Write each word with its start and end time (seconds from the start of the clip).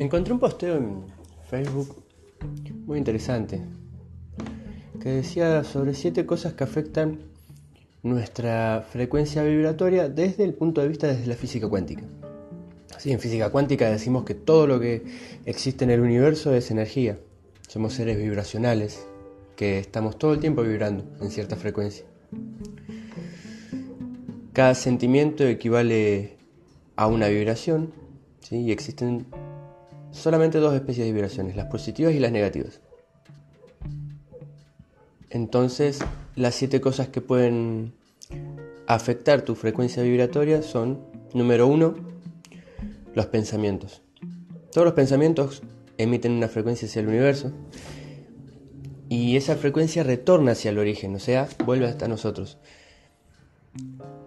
Encontré 0.00 0.32
un 0.32 0.40
posteo 0.40 0.78
en 0.78 1.04
Facebook 1.50 2.02
muy 2.86 2.96
interesante 2.96 3.60
que 4.98 5.10
decía 5.10 5.62
sobre 5.62 5.92
siete 5.92 6.24
cosas 6.24 6.54
que 6.54 6.64
afectan 6.64 7.18
nuestra 8.02 8.86
frecuencia 8.88 9.42
vibratoria 9.42 10.08
desde 10.08 10.44
el 10.44 10.54
punto 10.54 10.80
de 10.80 10.88
vista 10.88 11.06
de 11.06 11.26
la 11.26 11.34
física 11.34 11.68
cuántica. 11.68 12.04
Así, 12.96 13.12
en 13.12 13.20
física 13.20 13.50
cuántica 13.50 13.90
decimos 13.90 14.24
que 14.24 14.34
todo 14.34 14.66
lo 14.66 14.80
que 14.80 15.02
existe 15.44 15.84
en 15.84 15.90
el 15.90 16.00
universo 16.00 16.54
es 16.54 16.70
energía. 16.70 17.18
Somos 17.68 17.92
seres 17.92 18.16
vibracionales 18.16 19.06
que 19.54 19.78
estamos 19.78 20.18
todo 20.18 20.32
el 20.32 20.40
tiempo 20.40 20.62
vibrando 20.62 21.04
en 21.20 21.30
cierta 21.30 21.56
frecuencia. 21.56 22.06
Cada 24.54 24.74
sentimiento 24.74 25.46
equivale 25.46 26.38
a 26.96 27.06
una 27.06 27.28
vibración 27.28 27.92
¿sí? 28.40 28.62
y 28.62 28.72
existen 28.72 29.26
solamente 30.12 30.58
dos 30.58 30.74
especies 30.74 31.06
de 31.06 31.12
vibraciones, 31.12 31.56
las 31.56 31.66
positivas 31.66 32.14
y 32.14 32.18
las 32.18 32.32
negativas. 32.32 32.80
Entonces, 35.30 36.00
las 36.34 36.54
siete 36.54 36.80
cosas 36.80 37.08
que 37.08 37.20
pueden 37.20 37.94
afectar 38.86 39.42
tu 39.42 39.54
frecuencia 39.54 40.02
vibratoria 40.02 40.62
son, 40.62 41.00
número 41.32 41.66
uno, 41.66 41.94
los 43.14 43.26
pensamientos. 43.26 44.02
Todos 44.72 44.84
los 44.84 44.94
pensamientos 44.94 45.62
emiten 45.98 46.32
una 46.32 46.48
frecuencia 46.48 46.88
hacia 46.88 47.00
el 47.00 47.08
universo 47.08 47.52
y 49.08 49.36
esa 49.36 49.56
frecuencia 49.56 50.02
retorna 50.02 50.52
hacia 50.52 50.70
el 50.70 50.78
origen, 50.78 51.14
o 51.14 51.18
sea, 51.18 51.48
vuelve 51.64 51.86
hasta 51.86 52.08
nosotros. 52.08 52.58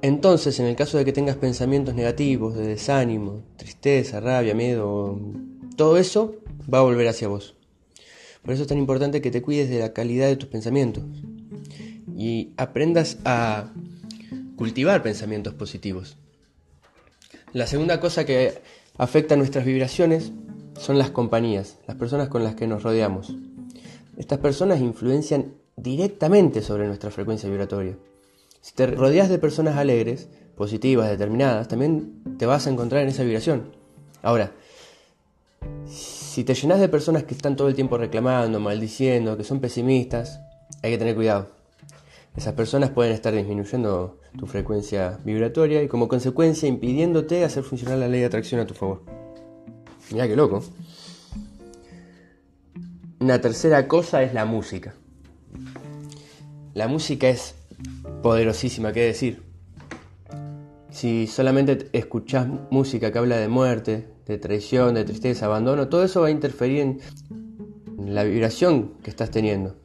Entonces, 0.02 0.60
en 0.60 0.66
el 0.66 0.76
caso 0.76 0.98
de 0.98 1.06
que 1.06 1.14
tengas 1.14 1.38
pensamientos 1.38 1.96
negativos, 1.96 2.56
de 2.56 2.68
desánimo, 2.68 3.44
tristeza, 3.58 4.20
rabia, 4.20 4.54
miedo, 4.54 5.18
todo 5.76 5.98
eso 5.98 6.36
va 6.72 6.80
a 6.80 6.84
volver 6.84 7.08
hacia 7.08 7.28
vos. 7.28 7.56
Por 8.42 8.54
eso 8.54 8.64
es 8.64 8.68
tan 8.68 8.78
importante 8.78 9.22
que 9.22 9.32
te 9.32 9.42
cuides 9.42 9.70
de 9.70 9.80
la 9.80 9.94
calidad 9.94 10.28
de 10.28 10.36
tus 10.36 10.50
pensamientos 10.50 11.04
y 12.16 12.52
aprendas 12.58 13.18
a 13.26 13.72
cultivar 14.56 15.02
pensamientos 15.02 15.54
positivos. 15.54 16.18
La 17.54 17.68
segunda 17.68 18.00
cosa 18.00 18.26
que 18.26 18.62
afecta 18.98 19.36
nuestras 19.36 19.66
vibraciones 19.66 20.32
son 20.78 20.98
las 20.98 21.12
compañías, 21.12 21.78
las 21.88 21.98
personas 21.98 22.30
con 22.30 22.44
las 22.44 22.56
que 22.56 22.68
nos 22.68 22.84
rodeamos. 22.84 23.36
Estas 24.18 24.40
personas 24.40 24.82
influencian 24.82 25.54
directamente 25.76 26.62
sobre 26.62 26.88
nuestra 26.88 27.12
frecuencia 27.12 27.50
vibratoria. 27.50 27.98
Si 28.62 28.74
te 28.74 28.88
rodeas 28.88 29.30
de 29.30 29.40
personas 29.40 29.78
alegres, 29.78 30.30
positivas, 30.56 31.10
determinadas, 31.10 31.68
también 31.68 32.24
te 32.38 32.46
vas 32.46 32.68
a 32.68 32.70
encontrar 32.70 33.04
en 33.04 33.10
esa 33.10 33.24
vibración. 33.24 33.72
Ahora, 34.22 34.54
si 36.34 36.44
te 36.44 36.56
llenas 36.56 36.80
de 36.80 36.90
personas 36.90 37.26
que 37.26 37.36
están 37.36 37.56
todo 37.56 37.68
el 37.68 37.76
tiempo 37.76 37.96
reclamando, 37.96 38.60
maldiciendo, 38.60 39.38
que 39.38 39.44
son 39.44 39.60
pesimistas, 39.60 40.42
hay 40.82 40.90
que 40.90 40.98
tener 40.98 41.14
cuidado. 41.14 41.52
Esas 42.36 42.56
personas 42.56 42.90
pueden 42.90 43.14
estar 43.14 43.36
disminuyendo 43.36 44.20
tu 44.36 44.48
frecuencia 44.48 45.20
vibratoria 45.24 45.84
y 45.84 45.88
como 45.88 46.08
consecuencia 46.08 46.68
impidiéndote 46.68 47.44
hacer 47.44 47.62
funcionar 47.62 48.00
la 48.00 48.08
ley 48.08 48.22
de 48.22 48.26
atracción 48.26 48.60
a 48.60 48.66
tu 48.66 48.74
favor. 48.74 49.04
Mira 50.10 50.28
qué 50.28 50.36
loco. 50.36 50.64
Una 53.20 53.40
tercera 53.40 53.88
cosa 53.88 54.24
es 54.24 54.34
la 54.34 54.46
música. 54.46 54.96
La 56.74 56.88
música 56.88 57.30
es 57.30 57.54
poderosísima, 58.24 58.92
¿qué 58.92 59.02
decir? 59.02 59.43
Si 60.94 61.26
solamente 61.26 61.90
escuchás 61.92 62.48
música 62.70 63.12
que 63.12 63.18
habla 63.18 63.38
de 63.38 63.48
muerte, 63.48 64.08
de 64.28 64.38
traición, 64.38 64.94
de 64.94 65.04
tristeza, 65.04 65.48
abandono, 65.48 65.90
todo 65.90 66.04
eso 66.04 66.22
va 66.22 66.28
a 66.28 66.32
interferir 66.32 66.82
en 66.82 67.00
la 68.14 68.24
vibración 68.24 68.94
que 69.02 69.10
estás 69.10 69.32
teniendo. 69.32 69.76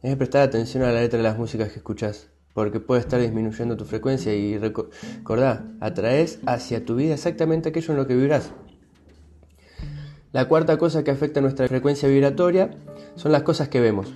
Es 0.00 0.16
prestar 0.16 0.40
atención 0.40 0.82
a 0.82 0.92
la 0.92 1.02
letra 1.02 1.18
de 1.18 1.24
las 1.24 1.36
músicas 1.36 1.68
que 1.68 1.76
escuchas, 1.76 2.30
porque 2.54 2.80
puede 2.80 3.02
estar 3.02 3.20
disminuyendo 3.20 3.76
tu 3.76 3.84
frecuencia 3.84 4.34
y 4.34 4.56
recordá, 4.56 5.70
atraes 5.80 6.38
hacia 6.46 6.86
tu 6.86 6.96
vida 6.96 7.12
exactamente 7.12 7.68
aquello 7.68 7.92
en 7.92 7.98
lo 7.98 8.06
que 8.06 8.16
vibras. 8.16 8.50
La 10.32 10.48
cuarta 10.48 10.78
cosa 10.78 11.04
que 11.04 11.10
afecta 11.10 11.42
nuestra 11.42 11.68
frecuencia 11.68 12.08
vibratoria 12.08 12.70
son 13.14 13.30
las 13.30 13.42
cosas 13.42 13.68
que 13.68 13.80
vemos. 13.80 14.14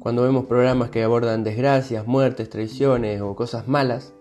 Cuando 0.00 0.22
vemos 0.22 0.44
programas 0.44 0.90
que 0.90 1.02
abordan 1.02 1.44
desgracias, 1.44 2.06
muertes, 2.06 2.50
traiciones 2.50 3.22
o 3.22 3.34
cosas 3.34 3.68
malas, 3.68 4.12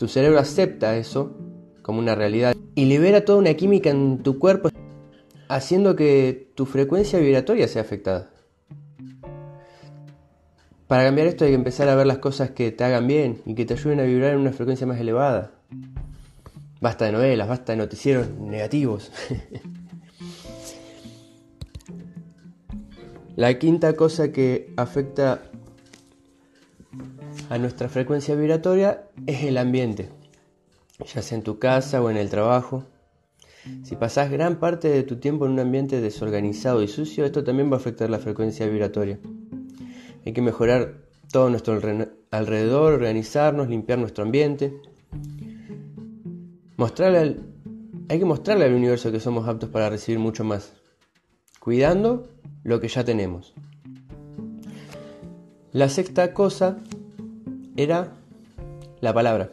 tu 0.00 0.08
cerebro 0.08 0.38
acepta 0.38 0.96
eso 0.96 1.36
como 1.82 1.98
una 1.98 2.14
realidad 2.14 2.56
y 2.74 2.86
libera 2.86 3.26
toda 3.26 3.38
una 3.38 3.52
química 3.52 3.90
en 3.90 4.22
tu 4.22 4.38
cuerpo 4.38 4.70
haciendo 5.46 5.94
que 5.94 6.52
tu 6.54 6.64
frecuencia 6.64 7.18
vibratoria 7.18 7.68
sea 7.68 7.82
afectada. 7.82 8.30
Para 10.86 11.04
cambiar 11.04 11.26
esto 11.26 11.44
hay 11.44 11.50
que 11.50 11.56
empezar 11.56 11.90
a 11.90 11.96
ver 11.96 12.06
las 12.06 12.16
cosas 12.16 12.52
que 12.52 12.72
te 12.72 12.82
hagan 12.82 13.06
bien 13.06 13.42
y 13.44 13.54
que 13.54 13.66
te 13.66 13.74
ayuden 13.74 14.00
a 14.00 14.04
vibrar 14.04 14.32
en 14.32 14.38
una 14.38 14.52
frecuencia 14.52 14.86
más 14.86 14.98
elevada. 14.98 15.50
Basta 16.80 17.04
de 17.04 17.12
novelas, 17.12 17.46
basta 17.46 17.72
de 17.72 17.76
noticieros 17.76 18.30
negativos. 18.30 19.12
La 23.36 23.58
quinta 23.58 23.92
cosa 23.92 24.32
que 24.32 24.72
afecta 24.78 25.42
a 27.50 27.58
nuestra 27.58 27.90
frecuencia 27.90 28.34
vibratoria 28.34 29.10
es 29.26 29.44
el 29.44 29.58
ambiente, 29.58 30.08
ya 31.04 31.20
sea 31.20 31.36
en 31.36 31.44
tu 31.44 31.58
casa 31.58 32.00
o 32.00 32.08
en 32.08 32.16
el 32.16 32.30
trabajo. 32.30 32.86
Si 33.82 33.94
pasas 33.96 34.30
gran 34.30 34.58
parte 34.58 34.88
de 34.88 35.02
tu 35.02 35.16
tiempo 35.16 35.44
en 35.44 35.52
un 35.52 35.60
ambiente 35.60 36.00
desorganizado 36.00 36.82
y 36.82 36.88
sucio, 36.88 37.26
esto 37.26 37.44
también 37.44 37.70
va 37.70 37.74
a 37.74 37.80
afectar 37.80 38.08
la 38.08 38.18
frecuencia 38.18 38.66
vibratoria. 38.66 39.18
Hay 40.24 40.32
que 40.32 40.40
mejorar 40.40 41.02
todo 41.30 41.50
nuestro 41.50 41.78
alrededor, 42.30 42.94
organizarnos, 42.94 43.68
limpiar 43.68 43.98
nuestro 43.98 44.24
ambiente 44.24 44.80
hay 48.08 48.18
que 48.18 48.24
mostrarle 48.24 48.64
al 48.64 48.74
universo 48.74 49.12
que 49.12 49.20
somos 49.20 49.46
aptos 49.46 49.68
para 49.68 49.90
recibir 49.90 50.18
mucho 50.18 50.44
más, 50.44 50.72
cuidando 51.58 52.26
lo 52.64 52.80
que 52.80 52.88
ya 52.88 53.04
tenemos. 53.04 53.54
La 55.72 55.88
sexta 55.88 56.32
cosa 56.32 56.78
era 57.82 58.12
la 59.00 59.12
palabra. 59.12 59.52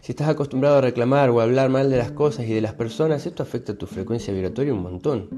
Si 0.00 0.12
estás 0.12 0.28
acostumbrado 0.28 0.78
a 0.78 0.80
reclamar 0.80 1.30
o 1.30 1.40
a 1.40 1.44
hablar 1.44 1.68
mal 1.70 1.90
de 1.90 1.98
las 1.98 2.12
cosas 2.12 2.46
y 2.46 2.52
de 2.52 2.60
las 2.60 2.74
personas, 2.74 3.26
esto 3.26 3.42
afecta 3.42 3.76
tu 3.76 3.86
frecuencia 3.86 4.32
vibratoria 4.32 4.74
un 4.74 4.82
montón. 4.82 5.28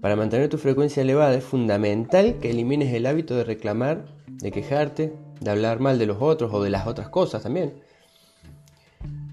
Para 0.00 0.16
mantener 0.16 0.48
tu 0.48 0.58
frecuencia 0.58 1.02
elevada 1.02 1.34
es 1.34 1.44
fundamental 1.44 2.38
que 2.40 2.50
elimines 2.50 2.94
el 2.94 3.06
hábito 3.06 3.34
de 3.36 3.44
reclamar, 3.44 4.06
de 4.26 4.52
quejarte, 4.52 5.12
de 5.40 5.50
hablar 5.50 5.80
mal 5.80 5.98
de 5.98 6.06
los 6.06 6.18
otros 6.20 6.52
o 6.54 6.62
de 6.62 6.70
las 6.70 6.86
otras 6.86 7.08
cosas 7.08 7.42
también 7.42 7.88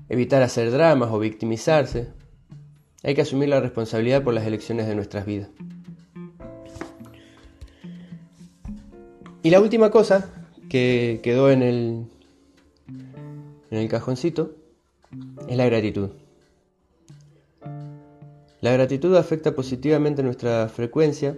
evitar 0.10 0.42
hacer 0.42 0.72
dramas 0.72 1.10
o 1.12 1.20
victimizarse. 1.20 2.10
Hay 3.04 3.16
que 3.16 3.22
asumir 3.22 3.50
la 3.50 3.60
responsabilidad 3.60 4.24
por 4.24 4.34
las 4.34 4.46
elecciones 4.46 4.88
de 4.88 4.96
nuestras 4.96 5.26
vidas. 5.26 5.50
Y 9.44 9.52
la 9.52 9.60
última 9.60 9.92
cosa 9.92 10.45
que 10.76 11.22
quedó 11.24 11.52
en 11.52 11.62
el, 11.62 12.06
en 13.72 13.78
el 13.78 13.88
cajoncito 13.88 14.58
es 15.48 15.56
la 15.56 15.66
gratitud. 15.68 16.10
La 18.60 18.74
gratitud 18.74 19.16
afecta 19.16 19.56
positivamente 19.56 20.22
nuestra 20.22 20.68
frecuencia. 20.68 21.38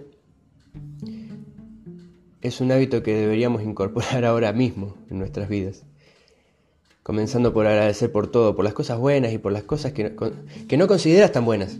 Es 2.40 2.60
un 2.60 2.72
hábito 2.72 3.04
que 3.04 3.14
deberíamos 3.14 3.62
incorporar 3.62 4.24
ahora 4.24 4.52
mismo 4.52 4.96
en 5.08 5.20
nuestras 5.20 5.48
vidas 5.48 5.84
comenzando 7.04 7.54
por 7.54 7.66
agradecer 7.66 8.10
por 8.10 8.26
todo, 8.26 8.56
por 8.56 8.64
las 8.64 8.74
cosas 8.74 8.98
buenas 8.98 9.32
y 9.32 9.38
por 9.38 9.52
las 9.52 9.62
cosas 9.62 9.92
que 9.92 10.10
no, 10.10 10.32
que 10.66 10.76
no 10.76 10.88
consideras 10.88 11.30
tan 11.30 11.44
buenas. 11.44 11.78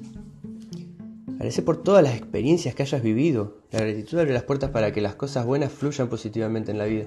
Agradecer 1.39 1.65
por 1.65 1.85
todas 1.85 2.03
las 2.03 2.17
experiencias 2.17 2.75
que 2.75 2.83
hayas 2.83 3.01
vivido. 3.01 3.59
La 3.71 3.79
gratitud 3.79 4.19
abre 4.19 4.33
las 4.33 4.43
puertas 4.43 4.71
para 4.71 4.93
que 4.93 5.01
las 5.01 5.15
cosas 5.15 5.47
buenas 5.47 5.71
fluyan 5.71 6.09
positivamente 6.09 6.73
en 6.73 6.79
la 6.79 6.87
vida. 6.87 7.05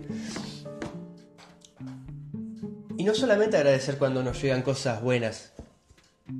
Y 3.01 3.03
no 3.03 3.15
solamente 3.15 3.57
agradecer 3.57 3.97
cuando 3.97 4.21
nos 4.21 4.39
llegan 4.39 4.61
cosas 4.61 5.01
buenas 5.01 5.53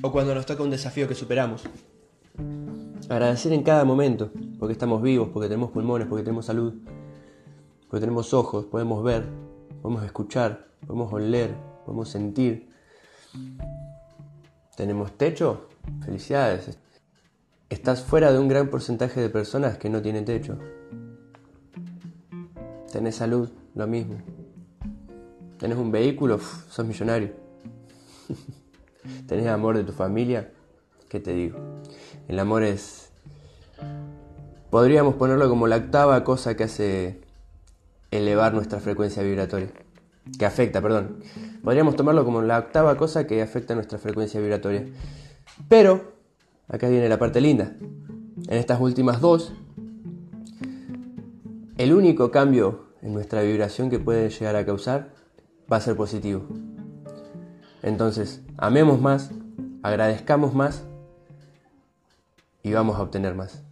o 0.03 0.11
cuando 0.11 0.35
nos 0.35 0.45
toca 0.45 0.61
un 0.61 0.69
desafío 0.69 1.07
que 1.07 1.15
superamos. 1.15 1.63
Agradecer 3.09 3.51
en 3.53 3.63
cada 3.63 3.83
momento, 3.83 4.29
porque 4.59 4.73
estamos 4.73 5.01
vivos, 5.01 5.29
porque 5.33 5.49
tenemos 5.49 5.71
pulmones, 5.71 6.07
porque 6.07 6.23
tenemos 6.23 6.45
salud, 6.45 6.75
porque 7.89 8.01
tenemos 8.01 8.31
ojos, 8.35 8.65
podemos 8.65 9.03
ver, 9.03 9.25
podemos 9.81 10.03
escuchar, 10.03 10.67
podemos 10.85 11.11
oler, 11.11 11.55
podemos 11.83 12.09
sentir. 12.09 12.69
¿Tenemos 14.77 15.17
techo? 15.17 15.67
Felicidades. 16.05 16.77
Estás 17.71 18.03
fuera 18.03 18.31
de 18.31 18.37
un 18.37 18.47
gran 18.47 18.69
porcentaje 18.69 19.19
de 19.19 19.29
personas 19.31 19.79
que 19.79 19.89
no 19.89 19.99
tienen 20.03 20.25
techo. 20.25 20.59
Tenés 22.91 23.15
salud, 23.15 23.49
lo 23.73 23.87
mismo. 23.87 24.17
Tenés 25.61 25.77
un 25.77 25.91
vehículo, 25.91 26.39
sos 26.39 26.85
millonario. 26.85 27.31
Tenés 29.27 29.47
amor 29.47 29.77
de 29.77 29.83
tu 29.83 29.93
familia, 29.93 30.51
¿Qué 31.07 31.19
te 31.19 31.33
digo? 31.33 31.59
El 32.29 32.39
amor 32.39 32.63
es... 32.63 33.11
Podríamos 34.69 35.15
ponerlo 35.15 35.49
como 35.49 35.67
la 35.67 35.75
octava 35.75 36.23
cosa 36.23 36.55
que 36.55 36.63
hace 36.63 37.19
elevar 38.09 38.53
nuestra 38.53 38.79
frecuencia 38.79 39.21
vibratoria. 39.21 39.67
Que 40.39 40.45
afecta, 40.45 40.81
perdón. 40.81 41.19
Podríamos 41.63 41.97
tomarlo 41.97 42.23
como 42.23 42.41
la 42.41 42.57
octava 42.57 42.95
cosa 42.95 43.27
que 43.27 43.41
afecta 43.41 43.75
nuestra 43.75 43.99
frecuencia 43.99 44.39
vibratoria. 44.39 44.85
Pero, 45.67 46.13
acá 46.69 46.87
viene 46.87 47.09
la 47.09 47.19
parte 47.19 47.39
linda. 47.39 47.75
En 48.47 48.57
estas 48.57 48.79
últimas 48.79 49.19
dos, 49.21 49.53
el 51.77 51.93
único 51.93 52.31
cambio 52.31 52.85
en 53.01 53.13
nuestra 53.13 53.41
vibración 53.41 53.89
que 53.89 53.99
puede 53.99 54.29
llegar 54.29 54.55
a 54.55 54.65
causar 54.65 55.20
va 55.71 55.77
a 55.77 55.81
ser 55.81 55.95
positivo. 55.95 56.44
Entonces, 57.81 58.41
amemos 58.57 59.00
más, 59.00 59.31
agradezcamos 59.83 60.53
más 60.53 60.83
y 62.63 62.73
vamos 62.73 62.97
a 62.97 63.03
obtener 63.03 63.35
más. 63.35 63.63